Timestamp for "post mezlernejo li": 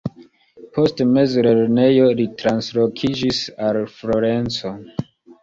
0.77-2.25